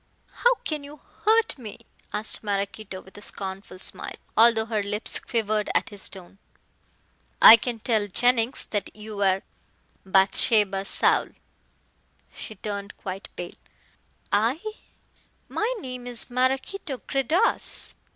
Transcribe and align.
"How 0.31 0.55
can 0.65 0.83
you 0.83 0.99
hurt 1.25 1.59
me?" 1.59 1.85
asked 2.11 2.43
Maraquito 2.43 3.01
with 3.01 3.15
a 3.19 3.21
scornful 3.21 3.77
smile, 3.77 4.15
although 4.35 4.65
her 4.65 4.81
lips 4.81 5.19
quivered 5.19 5.69
at 5.75 5.89
his 5.89 6.09
tone. 6.09 6.39
"I 7.39 7.55
can 7.55 7.77
tell 7.77 8.07
Jennings 8.07 8.65
that 8.71 8.95
you 8.95 9.21
are 9.21 9.43
Bathsheba 10.03 10.85
Saul!" 10.85 11.27
She 12.33 12.55
turned 12.55 12.97
quite 12.97 13.29
pale. 13.35 13.53
"I? 14.31 14.59
My 15.47 15.71
name 15.79 16.07
is 16.07 16.31
Maraquito 16.31 16.97
Gredos." 17.05 17.93